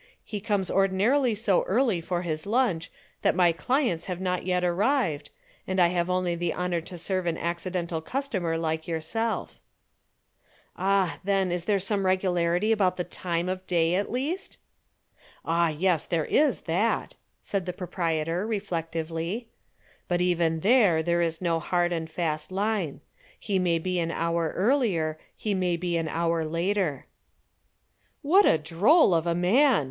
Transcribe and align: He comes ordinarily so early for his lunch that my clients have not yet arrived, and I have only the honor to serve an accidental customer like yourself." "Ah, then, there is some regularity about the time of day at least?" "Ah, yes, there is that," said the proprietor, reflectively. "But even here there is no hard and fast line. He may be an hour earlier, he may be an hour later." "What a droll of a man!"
He 0.23 0.41
comes 0.41 0.71
ordinarily 0.71 1.35
so 1.35 1.61
early 1.65 2.01
for 2.01 2.23
his 2.23 2.47
lunch 2.47 2.89
that 3.21 3.35
my 3.35 3.51
clients 3.51 4.05
have 4.05 4.19
not 4.19 4.47
yet 4.47 4.63
arrived, 4.63 5.29
and 5.67 5.79
I 5.79 5.89
have 5.89 6.09
only 6.09 6.33
the 6.33 6.53
honor 6.53 6.81
to 6.81 6.97
serve 6.97 7.27
an 7.27 7.37
accidental 7.37 8.01
customer 8.01 8.57
like 8.57 8.87
yourself." 8.87 9.59
"Ah, 10.75 11.19
then, 11.23 11.49
there 11.49 11.75
is 11.75 11.83
some 11.83 12.03
regularity 12.07 12.71
about 12.71 12.97
the 12.97 13.03
time 13.03 13.47
of 13.47 13.67
day 13.67 13.93
at 13.93 14.11
least?" 14.11 14.57
"Ah, 15.45 15.69
yes, 15.69 16.07
there 16.07 16.25
is 16.25 16.61
that," 16.61 17.13
said 17.43 17.67
the 17.67 17.71
proprietor, 17.71 18.47
reflectively. 18.47 19.49
"But 20.07 20.19
even 20.19 20.59
here 20.63 21.03
there 21.03 21.21
is 21.21 21.43
no 21.43 21.59
hard 21.59 21.93
and 21.93 22.09
fast 22.09 22.51
line. 22.51 23.01
He 23.39 23.59
may 23.59 23.77
be 23.77 23.99
an 23.99 24.09
hour 24.09 24.51
earlier, 24.55 25.19
he 25.37 25.53
may 25.53 25.77
be 25.77 25.95
an 25.95 26.07
hour 26.07 26.43
later." 26.43 27.05
"What 28.23 28.47
a 28.47 28.57
droll 28.57 29.13
of 29.13 29.27
a 29.27 29.35
man!" 29.35 29.79